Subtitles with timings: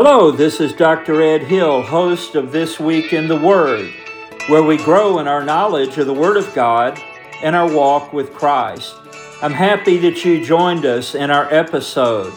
[0.00, 1.20] Hello, this is Dr.
[1.20, 3.92] Ed Hill, host of This Week in the Word,
[4.46, 7.02] where we grow in our knowledge of the Word of God
[7.42, 8.94] and our walk with Christ.
[9.42, 12.32] I'm happy that you joined us in our episode.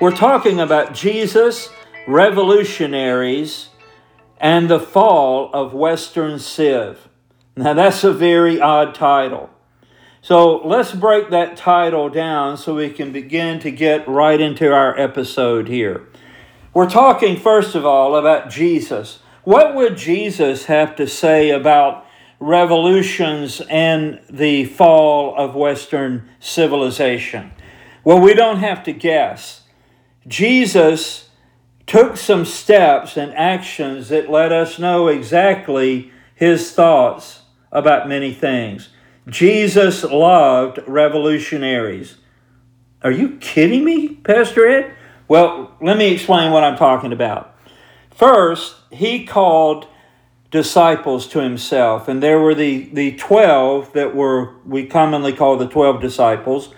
[0.00, 1.68] We're talking about Jesus,
[2.08, 3.68] revolutionaries,
[4.40, 7.10] and the fall of Western Civ.
[7.58, 9.50] Now, that's a very odd title.
[10.22, 14.98] So let's break that title down so we can begin to get right into our
[14.98, 16.08] episode here.
[16.76, 19.20] We're talking, first of all, about Jesus.
[19.44, 22.04] What would Jesus have to say about
[22.38, 27.52] revolutions and the fall of Western civilization?
[28.04, 29.62] Well, we don't have to guess.
[30.28, 31.30] Jesus
[31.86, 37.40] took some steps and actions that let us know exactly his thoughts
[37.72, 38.90] about many things.
[39.26, 42.18] Jesus loved revolutionaries.
[43.00, 44.92] Are you kidding me, Pastor Ed?
[45.28, 47.54] Well, let me explain what I'm talking about.
[48.14, 49.88] First, he called
[50.50, 55.66] disciples to himself, and there were the, the 12 that were, we commonly call the
[55.66, 56.72] 12 disciples,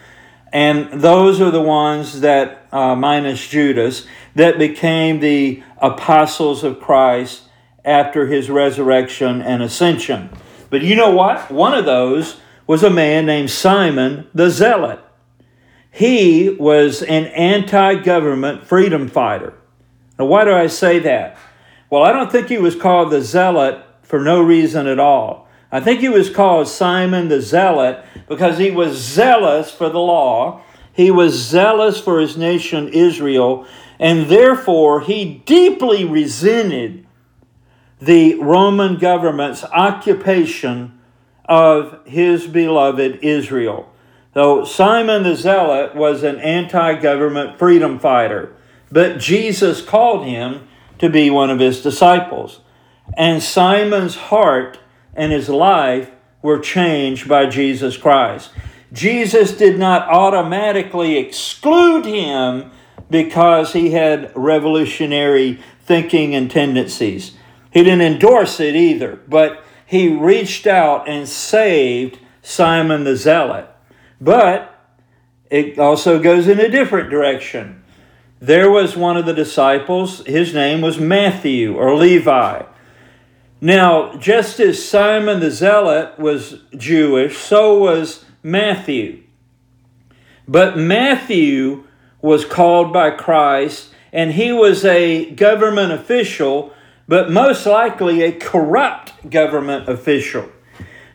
[0.51, 7.43] and those are the ones that, uh, minus Judas, that became the apostles of Christ
[7.85, 10.31] after his resurrection and ascension.
[10.71, 11.51] But you know what?
[11.51, 15.01] One of those was a man named Simon the Zealot.
[15.91, 19.55] He was an anti government freedom fighter.
[20.19, 21.39] Now, why do I say that?
[21.91, 25.49] Well, I don't think he was called the Zealot for no reason at all.
[25.71, 30.63] I think he was called Simon the Zealot because he was zealous for the law,
[30.93, 33.67] he was zealous for his nation Israel,
[33.99, 37.07] and therefore he deeply resented
[38.01, 40.99] the Roman government's occupation
[41.45, 43.93] of his beloved Israel.
[44.39, 48.55] So Simon the Zealot was an anti government freedom fighter,
[48.89, 50.69] but Jesus called him
[51.01, 52.61] to be one of his disciples.
[53.17, 54.79] And Simon's heart
[55.13, 58.53] and his life were changed by Jesus Christ.
[58.93, 62.71] Jesus did not automatically exclude him
[63.11, 67.33] because he had revolutionary thinking and tendencies.
[67.73, 73.75] He didn't endorse it either, but he reached out and saved Simon the Zealot.
[74.21, 74.75] But
[75.51, 77.83] it also goes in a different direction.
[78.41, 82.63] There was one of the disciples, his name was Matthew or Levi.
[83.61, 89.23] Now, just as Simon the Zealot was Jewish, so was Matthew.
[90.47, 91.85] But Matthew
[92.23, 96.73] was called by Christ, and he was a government official,
[97.09, 100.49] but most likely a corrupt government official.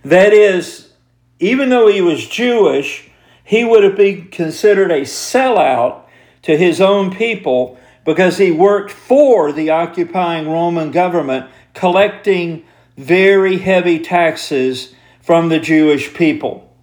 [0.04, 0.83] That is,
[1.44, 3.10] even though he was Jewish,
[3.44, 6.04] he would have been considered a sellout
[6.44, 12.64] to his own people because he worked for the occupying Roman government, collecting
[12.98, 16.74] very heavy taxes from the Jewish people.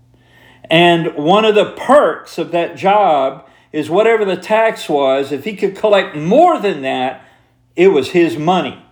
[0.64, 5.56] And one of the perks of that job is whatever the tax was, if he
[5.56, 7.24] could collect more than that,
[7.76, 8.84] it was his money.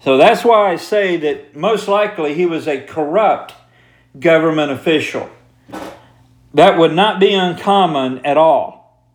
[0.00, 3.54] So that's why I say that most likely he was a corrupt
[4.18, 5.30] government official.
[6.54, 9.06] That would not be uncommon at all.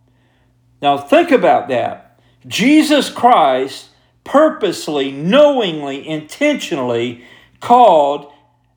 [0.82, 2.20] Now, think about that.
[2.46, 3.88] Jesus Christ
[4.24, 7.24] purposely, knowingly, intentionally
[7.60, 8.30] called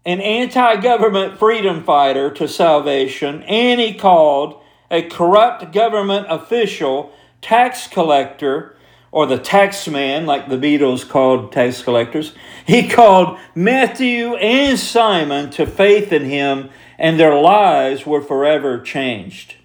[0.05, 7.11] an anti government freedom fighter to salvation, and he called a corrupt government official,
[7.41, 8.75] tax collector,
[9.11, 12.33] or the tax man, like the Beatles called tax collectors.
[12.65, 19.55] He called Matthew and Simon to faith in him, and their lives were forever changed.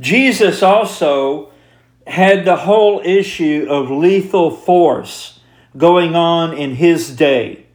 [0.00, 1.52] Jesus also
[2.06, 5.40] had the whole issue of lethal force
[5.76, 7.66] going on in his day.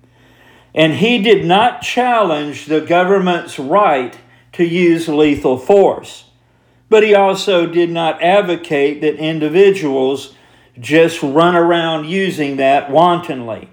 [0.76, 4.18] And he did not challenge the government's right
[4.54, 6.26] to use lethal force.
[6.90, 10.36] But he also did not advocate that individuals
[10.80, 13.70] just run around using that wantonly.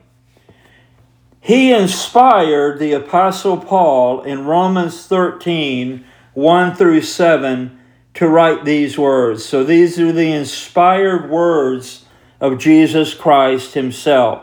[1.41, 6.05] He inspired the Apostle Paul in Romans 13
[6.35, 7.81] 1 through 7
[8.15, 9.45] to write these words.
[9.45, 12.05] So these are the inspired words
[12.41, 14.43] of Jesus Christ Himself.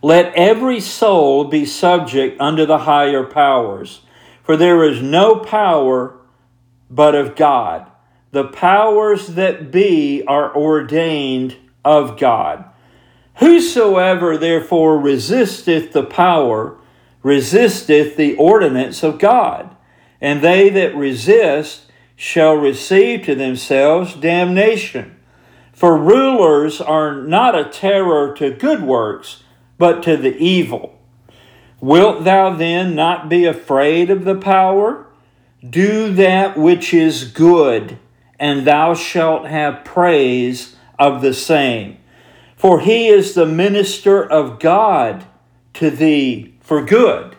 [0.00, 4.00] Let every soul be subject unto the higher powers,
[4.42, 6.16] for there is no power
[6.88, 7.87] but of God
[8.30, 12.64] the powers that be are ordained of God.
[13.36, 16.76] Whosoever therefore resisteth the power,
[17.22, 19.74] resisteth the ordinance of God,
[20.20, 21.86] and they that resist
[22.16, 25.16] shall receive to themselves damnation.
[25.72, 29.44] For rulers are not a terror to good works,
[29.78, 30.98] but to the evil.
[31.80, 35.06] Wilt thou then not be afraid of the power?
[35.68, 37.98] Do that which is good,
[38.38, 41.98] and thou shalt have praise of the same.
[42.56, 45.24] For he is the minister of God
[45.74, 47.36] to thee for good.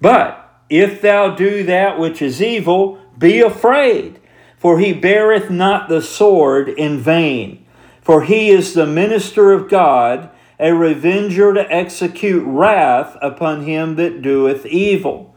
[0.00, 4.20] But if thou do that which is evil, be afraid,
[4.56, 7.64] for he beareth not the sword in vain.
[8.00, 14.22] For he is the minister of God, a revenger to execute wrath upon him that
[14.22, 15.34] doeth evil.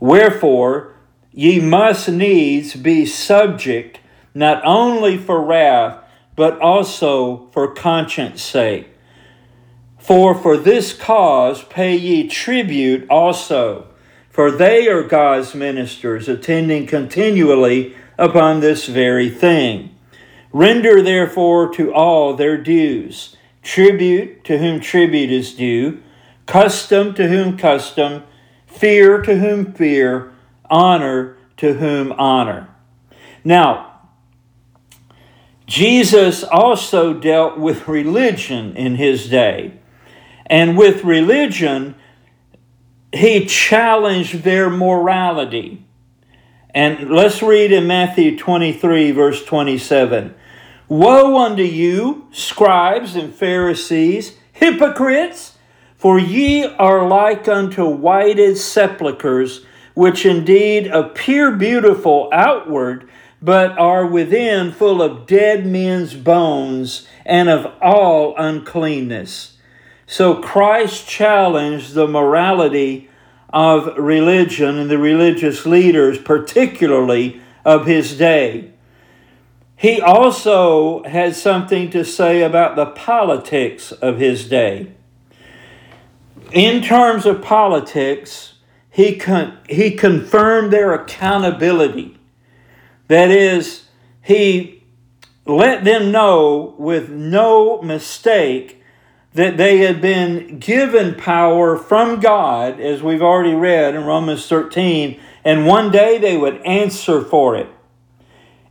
[0.00, 0.94] Wherefore,
[1.32, 4.00] ye must needs be subject,
[4.38, 5.98] not only for wrath,
[6.36, 8.88] but also for conscience sake.
[9.98, 13.88] For for this cause pay ye tribute also,
[14.30, 19.96] for they are God's ministers, attending continually upon this very thing.
[20.52, 26.00] Render therefore to all their dues tribute to whom tribute is due,
[26.46, 28.22] custom to whom custom,
[28.68, 30.32] fear to whom fear,
[30.70, 32.68] honor to whom honor.
[33.42, 33.87] Now,
[35.68, 39.74] Jesus also dealt with religion in his day.
[40.46, 41.94] And with religion,
[43.12, 45.84] he challenged their morality.
[46.74, 50.34] And let's read in Matthew 23, verse 27.
[50.88, 55.58] Woe unto you, scribes and Pharisees, hypocrites!
[55.96, 64.72] For ye are like unto whited sepulchres, which indeed appear beautiful outward, but are within
[64.72, 69.56] full of dead men's bones and of all uncleanness.
[70.06, 73.08] So Christ challenged the morality
[73.50, 78.72] of religion and the religious leaders, particularly of his day.
[79.76, 84.92] He also had something to say about the politics of his day.
[86.50, 88.54] In terms of politics,
[88.90, 92.17] he, con- he confirmed their accountability.
[93.08, 93.84] That is,
[94.22, 94.84] he
[95.46, 98.82] let them know with no mistake
[99.32, 105.20] that they had been given power from God, as we've already read in Romans 13,
[105.44, 107.68] and one day they would answer for it.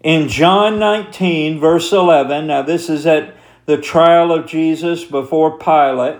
[0.01, 3.35] In John 19, verse 11, now this is at
[3.65, 6.19] the trial of Jesus before Pilate,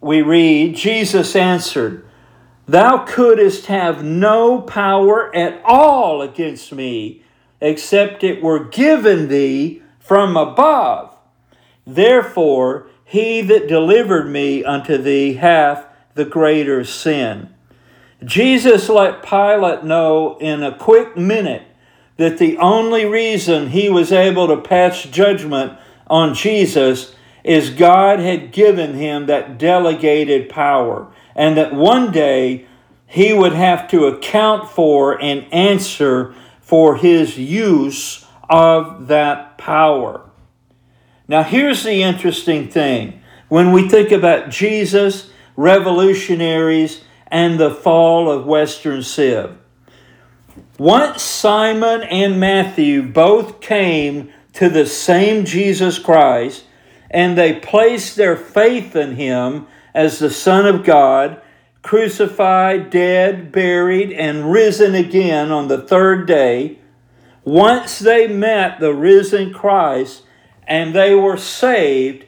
[0.00, 2.07] we read, Jesus answered,
[2.68, 7.22] Thou couldst have no power at all against me,
[7.60, 11.16] except it were given thee from above.
[11.86, 17.48] Therefore, he that delivered me unto thee hath the greater sin.
[18.22, 21.62] Jesus let Pilate know in a quick minute
[22.18, 25.78] that the only reason he was able to pass judgment
[26.08, 27.14] on Jesus
[27.44, 32.66] is God had given him that delegated power, and that one day
[33.06, 40.28] he would have to account for and answer for his use of that power.
[41.28, 43.22] Now, here's the interesting thing.
[43.48, 49.56] When we think about Jesus, revolutionaries, and the fall of Western Civ,
[50.76, 56.64] once Simon and Matthew both came to the same Jesus Christ
[57.10, 61.40] and they placed their faith in him as the Son of God,
[61.82, 66.78] crucified, dead, buried, and risen again on the third day,
[67.44, 70.22] once they met the risen Christ,
[70.66, 72.26] and they were saved,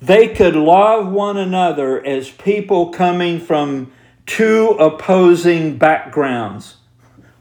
[0.00, 3.92] they could love one another as people coming from
[4.24, 6.76] two opposing backgrounds.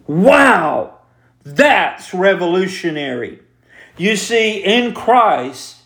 [0.08, 1.00] Wow!
[1.44, 3.40] That's revolutionary.
[3.98, 5.78] You see, in Christ,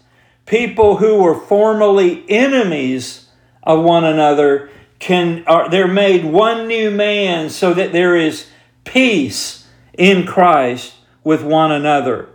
[0.46, 3.23] people who were formerly enemies
[3.64, 8.48] of one another can are they're made one new man so that there is
[8.84, 9.68] peace
[9.98, 12.30] in Christ with one another.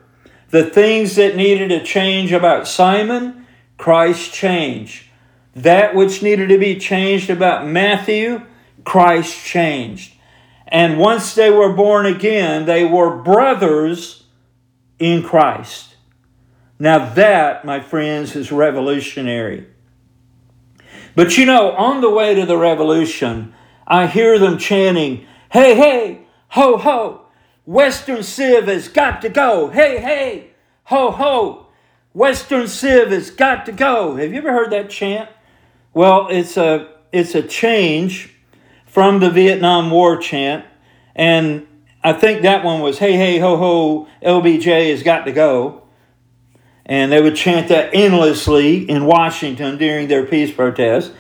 [0.50, 5.06] The things that needed to change about Simon, Christ changed.
[5.54, 8.42] That which needed to be changed about Matthew,
[8.84, 10.14] Christ changed.
[10.66, 14.24] And once they were born again, they were brothers
[14.98, 15.96] in Christ.
[16.78, 19.66] Now, that, my friends, is revolutionary.
[21.18, 23.52] But you know, on the way to the revolution,
[23.88, 26.20] I hear them chanting, Hey, hey,
[26.50, 27.22] ho, ho,
[27.66, 29.68] Western Civ has got to go.
[29.68, 30.50] Hey, hey,
[30.84, 31.66] ho, ho.
[32.12, 34.14] Western Civ has got to go.
[34.14, 35.28] Have you ever heard that chant?
[35.92, 38.32] Well, it's a it's a change
[38.86, 40.66] from the Vietnam War chant,
[41.16, 41.66] and
[42.04, 45.82] I think that one was "Hey, hey, ho, ho, LBJ has got to go."
[46.88, 51.12] And they would chant that endlessly in Washington during their peace protests.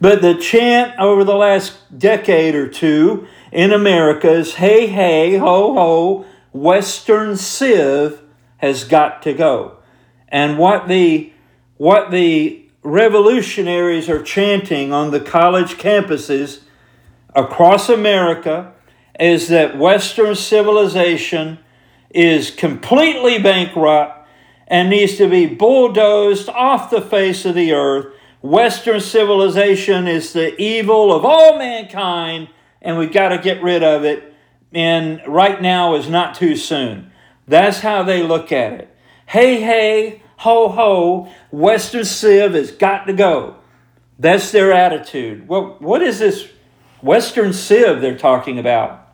[0.00, 5.74] But the chant over the last decade or two in America is hey, hey, ho,
[5.74, 8.20] ho, Western Civ
[8.56, 9.76] has got to go.
[10.28, 11.32] And what the,
[11.76, 16.62] what the revolutionaries are chanting on the college campuses
[17.34, 18.72] across America
[19.20, 21.58] is that Western civilization
[22.10, 24.21] is completely bankrupt
[24.72, 28.06] and needs to be bulldozed off the face of the earth.
[28.40, 32.48] Western civilization is the evil of all mankind,
[32.80, 34.32] and we've got to get rid of it.
[34.72, 37.12] And right now is not too soon.
[37.46, 38.96] That's how they look at it.
[39.26, 43.56] Hey, hey, ho, ho, Western Civ has got to go.
[44.18, 45.46] That's their attitude.
[45.48, 46.48] Well, what is this
[47.02, 49.06] Western Civ they're talking about?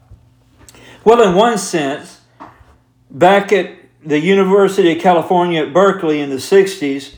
[1.05, 2.21] Well, in one sense,
[3.11, 7.15] back at the University of California at Berkeley in the 60s,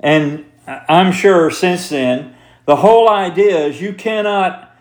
[0.00, 4.76] and I'm sure since then, the whole idea is you cannot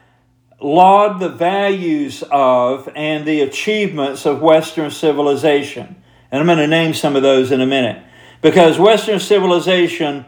[0.59, 5.95] laud the values of and the achievements of Western civilization.
[6.31, 8.03] And I'm going to name some of those in a minute.
[8.41, 10.25] Because Western civilization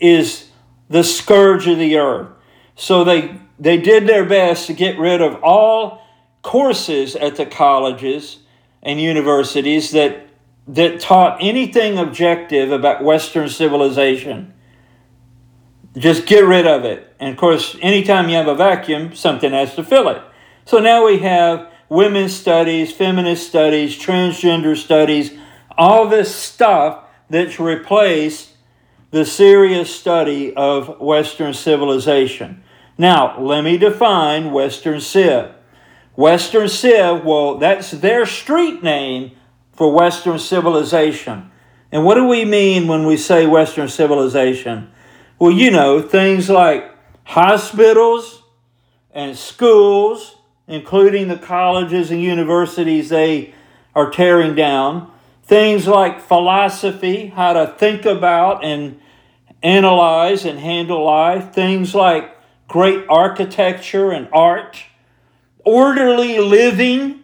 [0.00, 0.48] is
[0.88, 2.28] the scourge of the earth.
[2.76, 6.02] So they, they did their best to get rid of all
[6.42, 8.38] courses at the colleges
[8.82, 10.23] and universities that,
[10.66, 14.54] that taught anything objective about Western civilization.
[15.96, 17.14] Just get rid of it.
[17.20, 20.22] And of course, anytime you have a vacuum, something has to fill it.
[20.64, 25.36] So now we have women's studies, feminist studies, transgender studies,
[25.76, 28.50] all this stuff that's replaced
[29.10, 32.64] the serious study of Western civilization.
[32.98, 35.50] Now, let me define Western Civ.
[36.16, 39.32] Western Civ, well, that's their street name
[39.74, 41.50] for Western civilization.
[41.92, 44.90] And what do we mean when we say Western civilization?
[45.38, 46.90] Well, you know, things like
[47.24, 48.42] hospitals
[49.12, 53.54] and schools, including the colleges and universities they
[53.94, 55.10] are tearing down,
[55.42, 59.00] things like philosophy, how to think about and
[59.62, 62.30] analyze and handle life, things like
[62.68, 64.84] great architecture and art
[65.64, 67.23] orderly living,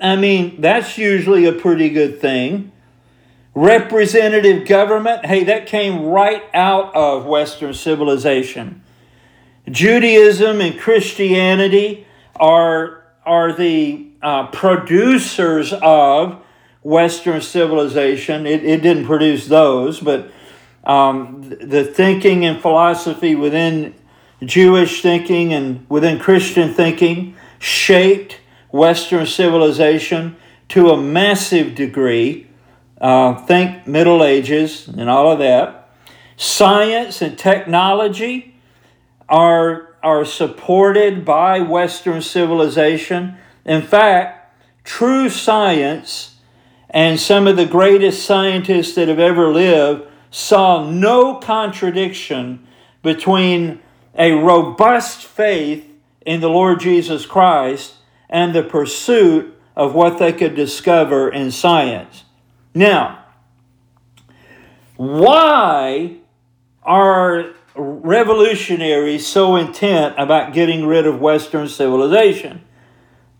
[0.00, 2.72] I mean, that's usually a pretty good thing.
[3.54, 8.82] Representative government, hey, that came right out of Western civilization.
[9.70, 16.42] Judaism and Christianity are, are the uh, producers of
[16.82, 18.46] Western civilization.
[18.46, 20.30] It, it didn't produce those, but
[20.84, 23.94] um, the thinking and philosophy within
[24.44, 28.38] Jewish thinking and within Christian thinking shaped
[28.70, 30.36] Western civilization
[30.68, 32.46] to a massive degree.
[33.00, 35.90] Uh, think Middle Ages and all of that.
[36.36, 38.54] Science and technology
[39.28, 43.36] are, are supported by Western civilization.
[43.64, 44.54] In fact,
[44.84, 46.36] true science
[46.90, 52.66] and some of the greatest scientists that have ever lived saw no contradiction
[53.02, 53.80] between
[54.14, 55.84] a robust faith
[56.24, 57.94] in the Lord Jesus Christ
[58.28, 62.24] and the pursuit of what they could discover in science.
[62.74, 63.24] Now,
[64.96, 66.16] why
[66.82, 72.62] are revolutionaries so intent about getting rid of Western civilization?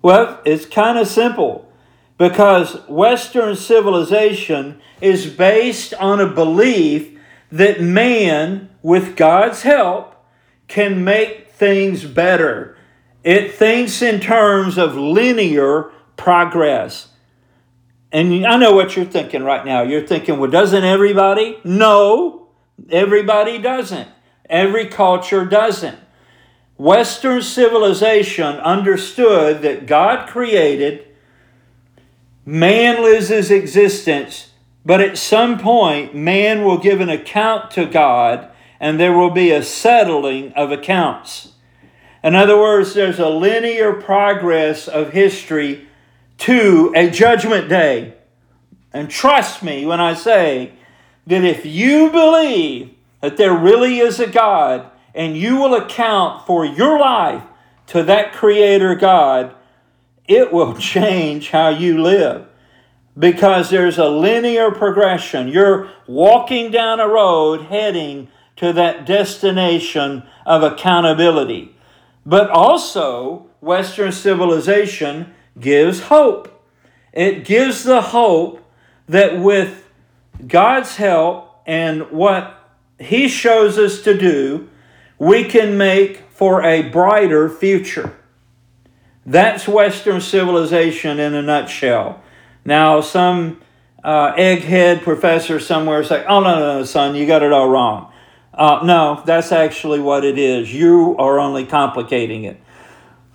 [0.02, 1.72] Well, it's kind of simple
[2.18, 7.18] because Western civilization is based on a belief
[7.50, 10.14] that man, with God's help,
[10.68, 12.75] can make things better
[13.26, 17.08] it thinks in terms of linear progress.
[18.12, 19.82] And I know what you're thinking right now.
[19.82, 21.58] You're thinking, well, doesn't everybody?
[21.64, 22.50] No,
[22.88, 24.08] everybody doesn't.
[24.48, 25.98] Every culture doesn't.
[26.76, 31.08] Western civilization understood that God created,
[32.44, 34.52] man lives his existence,
[34.84, 39.50] but at some point, man will give an account to God and there will be
[39.50, 41.54] a settling of accounts.
[42.26, 45.86] In other words, there's a linear progress of history
[46.38, 48.14] to a judgment day.
[48.92, 50.72] And trust me when I say
[51.28, 52.90] that if you believe
[53.20, 57.44] that there really is a God and you will account for your life
[57.88, 59.54] to that Creator God,
[60.26, 62.44] it will change how you live
[63.16, 65.46] because there's a linear progression.
[65.46, 71.75] You're walking down a road heading to that destination of accountability.
[72.26, 76.52] But also, Western civilization gives hope.
[77.12, 78.62] It gives the hope
[79.08, 79.88] that with
[80.46, 82.52] God's help and what
[82.98, 84.68] he shows us to do,
[85.18, 88.14] we can make for a brighter future.
[89.24, 92.22] That's Western civilization in a nutshell.
[92.64, 93.60] Now, some
[94.02, 98.12] uh, egghead professor somewhere say, oh, no, no, no, son, you got it all wrong.
[98.56, 100.72] Uh, no, that's actually what it is.
[100.72, 102.58] You are only complicating it.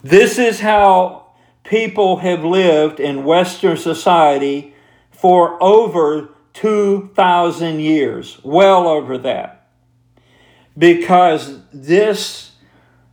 [0.02, 1.28] This is how
[1.64, 4.74] people have lived in Western society
[5.12, 9.68] for over 2,000 years, well over that.
[10.76, 12.54] Because this,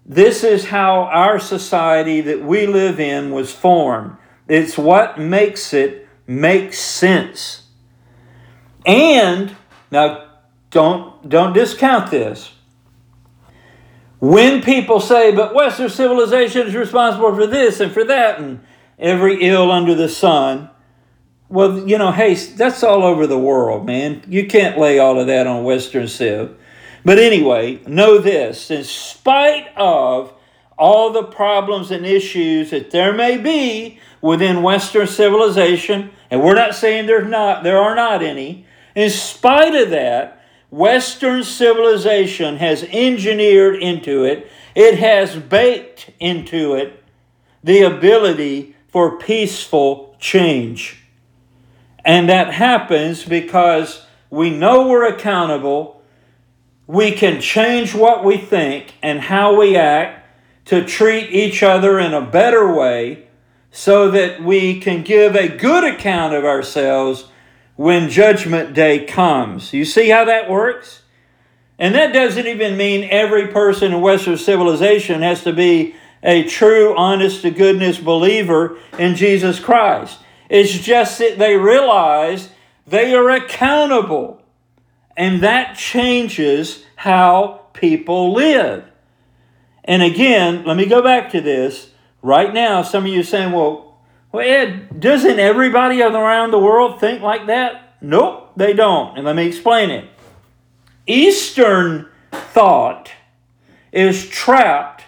[0.07, 4.17] this is how our society that we live in was formed.
[4.49, 7.65] It's what makes it make sense.
[8.87, 9.55] And,
[9.91, 10.28] now
[10.71, 12.53] don't, don't discount this.
[14.21, 18.61] When people say, but Western civilization is responsible for this and for that and
[18.99, 20.71] every ill under the sun,
[21.49, 24.23] well, you know, hey, that's all over the world, man.
[24.29, 26.55] You can't lay all of that on Western Civ.
[27.05, 30.35] But anyway, know this in spite of
[30.77, 36.75] all the problems and issues that there may be within Western civilization, and we're not
[36.75, 40.38] saying there's not, there are not any, in spite of that,
[40.71, 47.03] Western civilization has engineered into it, it has baked into it
[47.65, 51.03] the ability for peaceful change.
[52.05, 56.03] And that happens because we know we're accountable.
[56.87, 60.27] We can change what we think and how we act
[60.67, 63.29] to treat each other in a better way
[63.71, 67.27] so that we can give a good account of ourselves
[67.79, 69.73] when Judgment Day comes.
[69.73, 71.03] You see how that works?
[71.79, 76.97] And that doesn't even mean every person in Western civilization has to be a true,
[76.97, 80.19] honest to goodness believer in Jesus Christ.
[80.51, 82.49] It's just that they realize
[82.85, 84.43] they are accountable.
[85.17, 88.91] And that changes how people live.
[89.85, 91.93] And again, let me go back to this.
[92.23, 93.88] Right now, some of you are saying, well,
[94.31, 97.97] well, Ed, doesn't everybody around the world think like that?
[98.01, 99.17] Nope, they don't.
[99.17, 100.09] And let me explain it.
[101.07, 103.11] Eastern thought
[103.91, 105.05] is trapped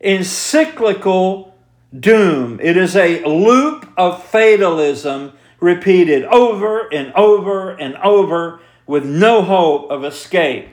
[0.00, 1.56] in cyclical
[1.98, 2.58] doom.
[2.60, 9.90] It is a loop of fatalism repeated over and over and over with no hope
[9.90, 10.68] of escape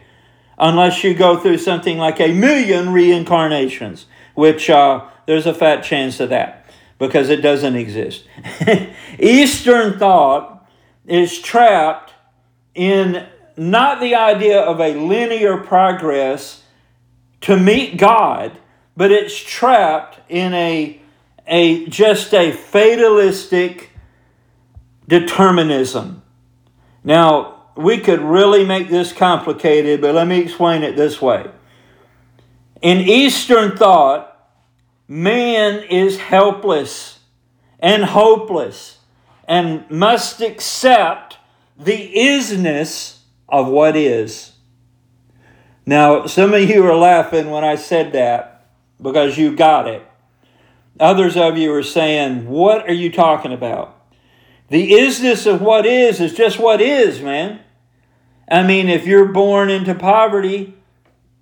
[0.58, 6.20] unless you go through something like a million reincarnations, which uh, there's a fat chance
[6.20, 6.61] of that
[7.02, 8.26] because it doesn't exist.
[9.20, 10.70] Eastern thought
[11.08, 12.14] is trapped
[12.76, 16.62] in not the idea of a linear progress
[17.42, 18.56] to meet God,
[18.96, 21.02] but it's trapped in a,
[21.48, 23.90] a just a fatalistic
[25.08, 26.22] determinism.
[27.04, 31.50] Now, we could really make this complicated, but let me explain it this way.
[32.84, 34.31] In Eastern thought,
[35.12, 37.20] man is helpless
[37.80, 39.00] and hopeless
[39.46, 41.38] and must accept
[41.78, 43.18] the isness
[43.50, 44.54] of what is.
[45.86, 48.70] Now, some of you are laughing when I said that
[49.02, 50.02] because you got it.
[50.98, 53.98] Others of you are saying, What are you talking about?
[54.70, 57.60] The isness of what is is just what is, man.
[58.50, 60.74] I mean, if you're born into poverty,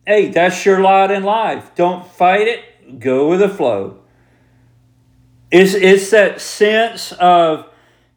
[0.08, 1.76] hey, that's your lot in life.
[1.76, 2.64] Don't fight it,
[2.98, 4.00] go with the flow.
[5.52, 7.68] It's, it's that sense of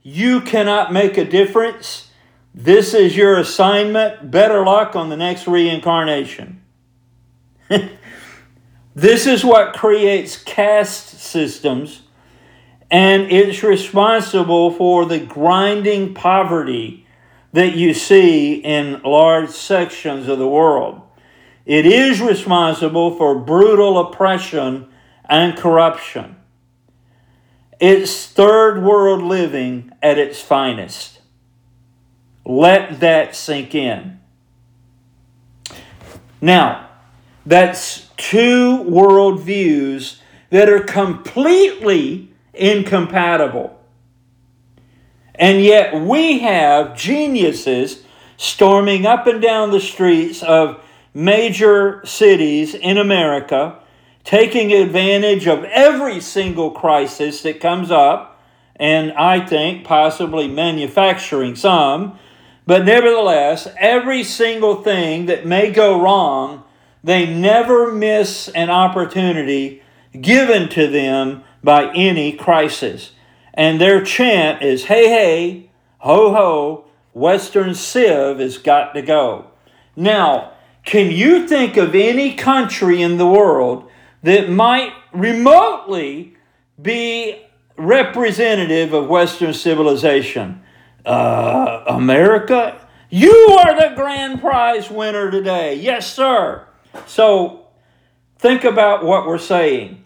[0.02, 2.10] you cannot make a difference.
[2.54, 4.30] This is your assignment.
[4.30, 6.62] Better luck on the next reincarnation.
[8.94, 12.02] this is what creates caste systems,
[12.90, 17.06] and it's responsible for the grinding poverty
[17.52, 21.00] that you see in large sections of the world.
[21.64, 24.88] It is responsible for brutal oppression
[25.24, 26.36] and corruption.
[27.80, 31.20] It's third world living at its finest.
[32.44, 34.20] Let that sink in.
[36.40, 36.88] Now,
[37.46, 40.18] that's two worldviews
[40.50, 43.78] that are completely incompatible.
[45.34, 48.04] And yet we have geniuses
[48.36, 50.80] storming up and down the streets of
[51.14, 53.78] major cities in America
[54.24, 58.40] taking advantage of every single crisis that comes up,
[58.76, 62.18] and I think possibly manufacturing some,
[62.66, 66.62] but nevertheless, every single thing that may go wrong,
[67.02, 69.82] they never miss an opportunity
[70.20, 73.12] given to them by any crisis.
[73.54, 79.46] And their chant is, hey, hey, ho, ho, Western Civ has got to go.
[79.96, 80.52] Now,
[80.84, 83.88] can you think of any country in the world
[84.22, 86.36] that might remotely
[86.80, 87.40] be
[87.76, 90.62] representative of Western civilization?
[91.04, 92.88] Uh, America?
[93.10, 95.74] You are the grand prize winner today.
[95.74, 96.66] Yes, sir.
[97.06, 97.66] So
[98.38, 100.04] think about what we're saying.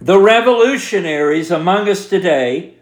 [0.00, 2.74] The revolutionaries among us today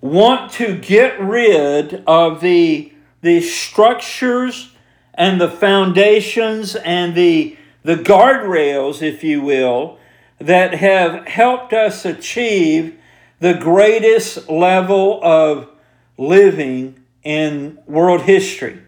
[0.00, 2.92] want to get rid of the,
[3.22, 4.70] the structures
[5.16, 9.98] and the foundations and the, the guardrails, if you will,
[10.38, 12.98] that have helped us achieve
[13.40, 15.68] the greatest level of
[16.18, 18.80] living in world history.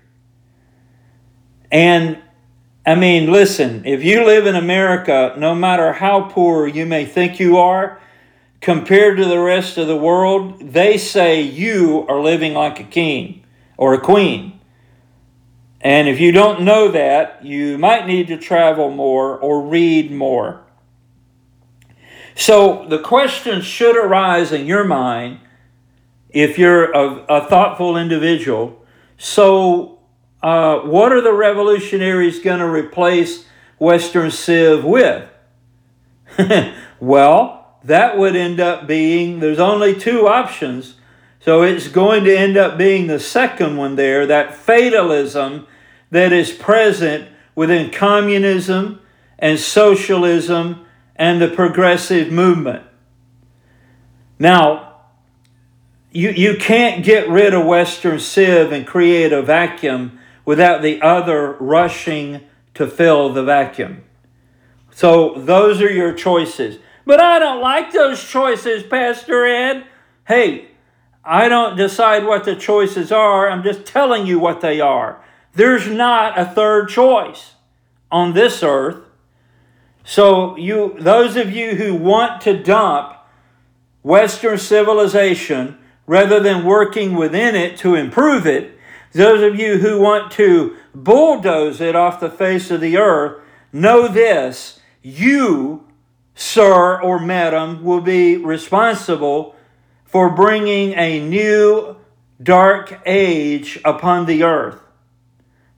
[1.70, 2.18] And
[2.86, 7.38] I mean, listen, if you live in America, no matter how poor you may think
[7.38, 8.00] you are,
[8.60, 13.44] compared to the rest of the world, they say you are living like a king
[13.76, 14.57] or a queen.
[15.80, 20.62] And if you don't know that, you might need to travel more or read more.
[22.34, 25.40] So the question should arise in your mind
[26.30, 28.84] if you're a, a thoughtful individual.
[29.16, 29.98] So,
[30.42, 33.46] uh, what are the revolutionaries going to replace
[33.78, 35.28] Western Civ with?
[37.00, 40.94] well, that would end up being, there's only two options.
[41.40, 45.66] So it's going to end up being the second one there, that fatalism
[46.10, 49.00] that is present within communism
[49.38, 50.84] and socialism
[51.16, 52.84] and the progressive movement.
[54.38, 54.88] Now,
[56.10, 61.52] you, you can't get rid of Western Civ and create a vacuum without the other
[61.60, 62.40] rushing
[62.74, 64.04] to fill the vacuum.
[64.90, 66.78] So those are your choices.
[67.04, 69.84] But I don't like those choices, Pastor Ed.
[70.26, 70.67] Hey,
[71.30, 73.50] I don't decide what the choices are.
[73.50, 75.22] I'm just telling you what they are.
[75.52, 77.52] There's not a third choice
[78.10, 79.04] on this earth.
[80.04, 83.14] So you those of you who want to dump
[84.02, 88.78] western civilization rather than working within it to improve it,
[89.12, 94.08] those of you who want to bulldoze it off the face of the earth, know
[94.08, 95.86] this you,
[96.34, 99.54] sir or madam, will be responsible
[100.08, 101.96] for bringing a new
[102.42, 104.80] dark age upon the earth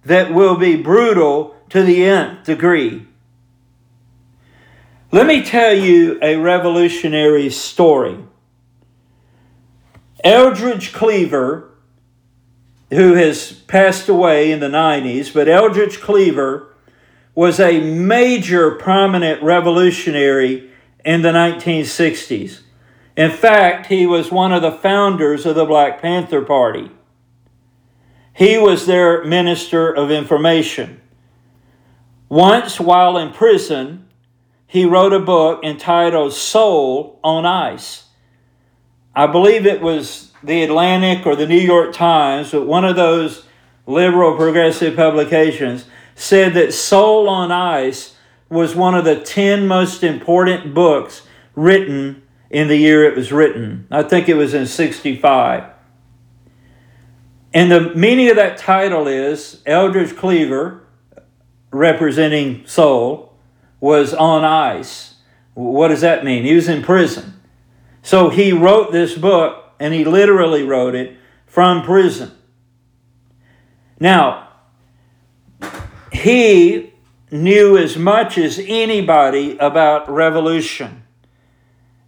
[0.05, 3.07] that will be brutal to the nth degree.
[5.13, 8.17] Let me tell you a revolutionary story.
[10.25, 11.71] Eldridge Cleaver
[12.91, 16.75] who has passed away in the 90s, but Eldridge Cleaver
[17.35, 20.71] was a major prominent revolutionary
[21.05, 22.61] in the 1960s.
[23.21, 26.91] In fact, he was one of the founders of the Black Panther Party.
[28.33, 31.03] He was their minister of information.
[32.31, 34.09] Once, while in prison,
[34.67, 38.05] he wrote a book entitled Soul on Ice.
[39.15, 43.45] I believe it was the Atlantic or the New York Times, but one of those
[43.87, 48.17] liberal progressive publications said that Soul on Ice
[48.49, 53.87] was one of the 10 most important books written in the year it was written.
[53.91, 55.65] I think it was in 65.
[57.53, 60.85] And the meaning of that title is Eldridge Cleaver,
[61.71, 63.35] representing Soul,
[63.81, 65.15] was on ice.
[65.55, 66.45] What does that mean?
[66.45, 67.41] He was in prison.
[68.03, 72.33] So he wrote this book and he literally wrote it from prison.
[73.99, 74.49] Now,
[76.13, 76.93] he
[77.31, 81.00] knew as much as anybody about revolution.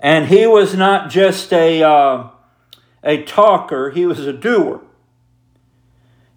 [0.03, 2.31] And he was not just a, uh,
[3.05, 4.83] a talker, he was a doer.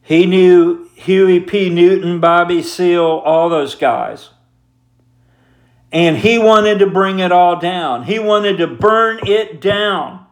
[0.04, 1.70] He knew Huey P.
[1.72, 4.30] Newton, Bobby Seale, all those guys.
[5.92, 8.04] And he wanted to bring it all down.
[8.04, 10.28] He wanted to burn it down.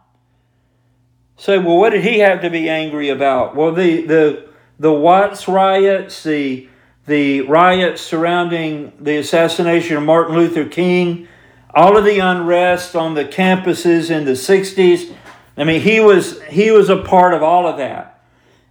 [1.36, 3.56] Say, well, what did he have to be angry about?
[3.56, 6.68] Well, the the the Watts riots, the
[7.06, 11.26] the riots surrounding the assassination of Martin Luther King,
[11.74, 15.14] all of the unrest on the campuses in the 60s.
[15.56, 18.22] I mean, he was he was a part of all of that.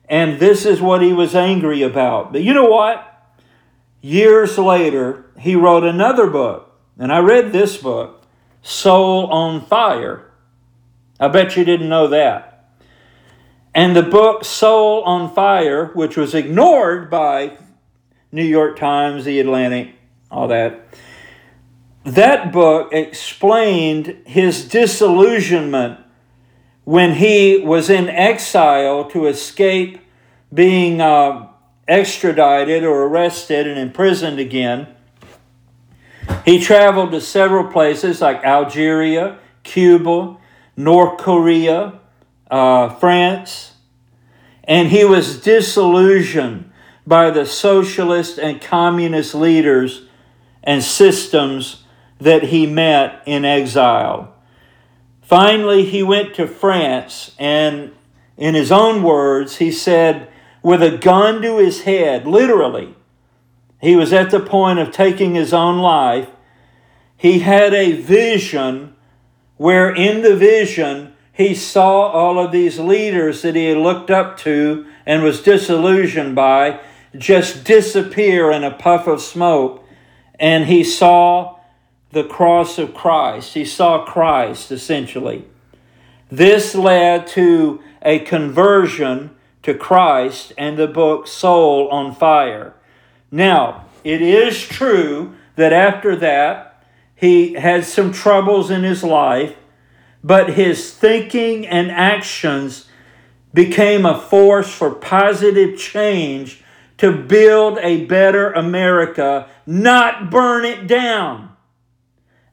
[0.09, 2.33] And this is what he was angry about.
[2.33, 3.09] But you know what?
[4.01, 6.75] Years later, he wrote another book.
[6.97, 8.23] And I read this book,
[8.61, 10.29] Soul on Fire.
[11.19, 12.75] I bet you didn't know that.
[13.73, 17.57] And the book Soul on Fire, which was ignored by
[18.31, 19.95] New York Times, The Atlantic,
[20.29, 20.85] all that,
[22.03, 25.99] that book explained his disillusionment
[26.83, 29.99] when he was in exile to escape
[30.53, 31.47] being uh,
[31.87, 34.87] extradited or arrested and imprisoned again,
[36.45, 40.37] he traveled to several places like Algeria, Cuba,
[40.75, 41.99] North Korea,
[42.51, 43.73] uh, France,
[44.65, 46.71] and he was disillusioned
[47.05, 50.03] by the socialist and communist leaders
[50.63, 51.82] and systems
[52.23, 54.33] that he met in exile.
[55.21, 57.91] Finally, he went to France, and
[58.37, 60.27] in his own words, he said,
[60.61, 62.95] with a gun to his head, literally,
[63.81, 66.29] he was at the point of taking his own life.
[67.17, 68.95] He had a vision
[69.57, 74.37] where, in the vision, he saw all of these leaders that he had looked up
[74.39, 76.79] to and was disillusioned by
[77.17, 79.83] just disappear in a puff of smoke.
[80.39, 81.59] And he saw
[82.13, 83.55] the cross of Christ.
[83.55, 85.45] He saw Christ, essentially.
[86.29, 89.31] This led to a conversion
[89.63, 92.73] to Christ and the book Soul on Fire.
[93.31, 96.83] Now, it is true that after that,
[97.15, 99.55] he had some troubles in his life,
[100.23, 102.87] but his thinking and actions
[103.53, 106.63] became a force for positive change
[106.97, 111.52] to build a better America, not burn it down.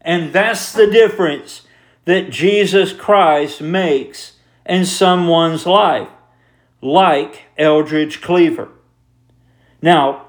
[0.00, 1.62] And that's the difference
[2.04, 4.34] that Jesus Christ makes
[4.66, 6.08] in someone's life,
[6.80, 8.68] like Eldridge Cleaver.
[9.82, 10.26] Now,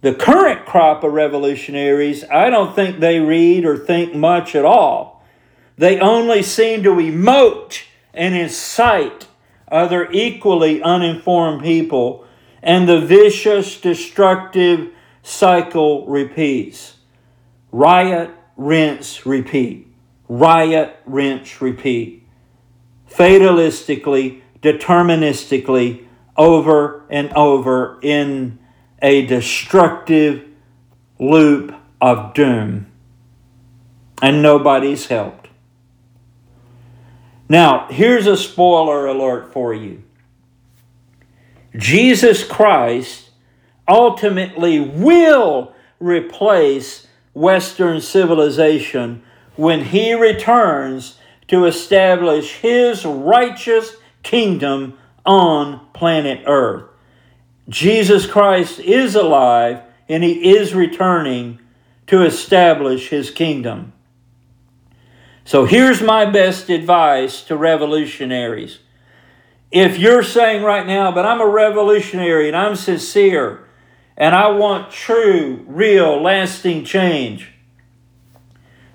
[0.00, 5.24] the current crop of revolutionaries, I don't think they read or think much at all.
[5.76, 7.82] They only seem to emote
[8.14, 9.26] and incite
[9.68, 12.24] other equally uninformed people,
[12.62, 14.90] and the vicious, destructive
[15.22, 16.96] cycle repeats.
[17.72, 19.86] Riot, rinse, repeat.
[20.28, 22.26] Riot, rinse, repeat.
[23.10, 26.04] Fatalistically, deterministically,
[26.36, 28.58] over and over in
[29.00, 30.44] a destructive
[31.18, 32.86] loop of doom.
[34.22, 35.48] And nobody's helped.
[37.48, 40.02] Now, here's a spoiler alert for you
[41.76, 43.30] Jesus Christ
[43.88, 47.05] ultimately will replace
[47.36, 49.22] Western civilization
[49.56, 51.18] when he returns
[51.48, 54.96] to establish his righteous kingdom
[55.26, 56.84] on planet Earth.
[57.68, 61.60] Jesus Christ is alive and he is returning
[62.06, 63.92] to establish his kingdom.
[65.44, 68.78] So here's my best advice to revolutionaries.
[69.70, 73.65] If you're saying right now, but I'm a revolutionary and I'm sincere,
[74.16, 77.52] and I want true, real, lasting change,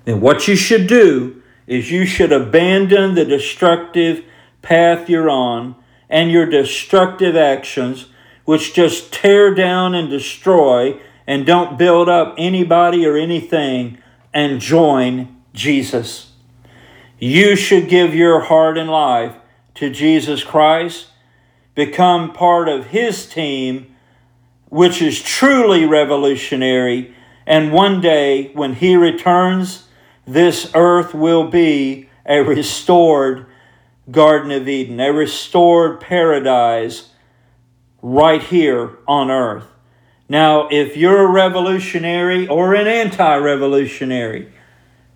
[0.04, 4.24] then what you should do is you should abandon the destructive
[4.62, 5.76] path you're on
[6.10, 8.06] and your destructive actions,
[8.44, 13.96] which just tear down and destroy and don't build up anybody or anything,
[14.34, 16.32] and join Jesus.
[17.18, 19.36] You should give your heart and life
[19.76, 21.08] to Jesus Christ,
[21.76, 23.91] become part of His team
[24.72, 27.14] which is truly revolutionary.
[27.46, 29.86] And one day, when He returns,
[30.26, 33.44] this earth will be a restored
[34.10, 37.10] Garden of Eden, a restored paradise
[38.00, 39.66] right here on earth.
[40.26, 44.50] Now, if you're a revolutionary or an anti revolutionary,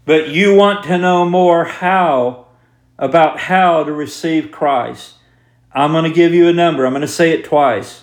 [0.05, 2.49] but you want to know more how
[2.99, 5.15] about how to receive Christ,
[5.73, 6.85] I'm going to give you a number.
[6.85, 8.03] I'm going to say it twice.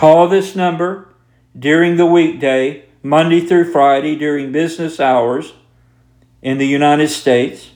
[0.00, 1.08] Call this number
[1.54, 5.52] during the weekday, Monday through Friday, during business hours
[6.40, 7.72] in the United States,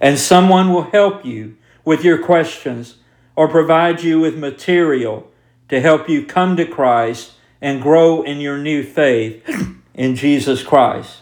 [0.00, 2.98] and someone will help you with your questions
[3.34, 5.28] or provide you with material
[5.70, 9.42] to help you come to Christ and grow in your new faith
[9.94, 11.16] in Jesus Christ.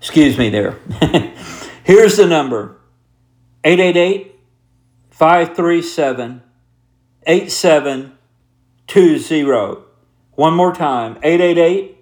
[0.00, 0.76] Excuse me there.
[1.82, 2.76] Here's the number
[3.64, 4.38] 888
[5.12, 6.43] 537
[7.26, 9.82] 8720.
[10.32, 11.98] One more time 888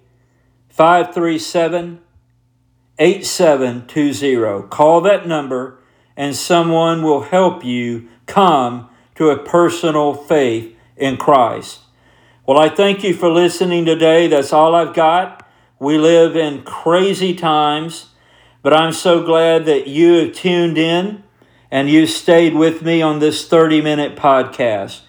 [0.69, 1.99] 537
[2.99, 4.67] 8720.
[4.69, 5.79] Call that number
[6.15, 11.81] and someone will help you come to a personal faith in Christ.
[12.45, 14.27] Well, I thank you for listening today.
[14.27, 15.47] That's all I've got.
[15.79, 18.09] We live in crazy times,
[18.61, 21.23] but I'm so glad that you have tuned in
[21.71, 25.01] and you stayed with me on this 30 minute podcast.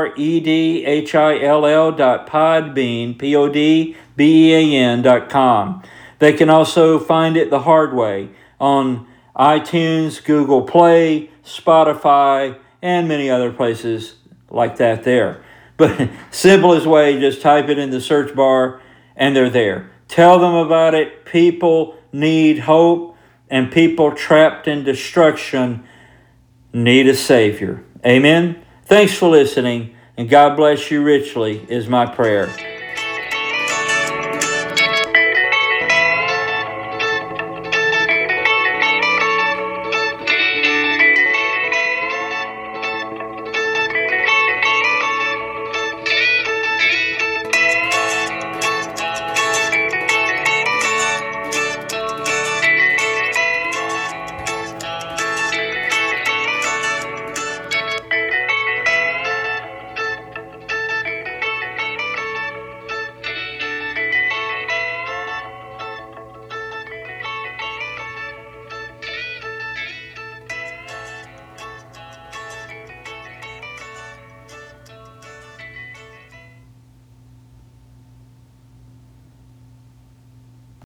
[1.91, 5.83] dot podbean, P-O-D-B-E-A-N dot com.
[6.19, 8.29] They can also find it the hard way
[8.59, 14.15] on iTunes, Google Play, Spotify, and many other places
[14.49, 15.43] like that there.
[15.77, 18.81] But simplest way, just type it in the search bar
[19.15, 19.91] and they're there.
[20.07, 21.25] Tell them about it.
[21.25, 23.17] People need hope,
[23.49, 25.83] and people trapped in destruction
[26.75, 27.83] need a Savior.
[28.05, 28.61] Amen.
[28.83, 32.74] Thanks for listening, and God bless you richly, is my prayer.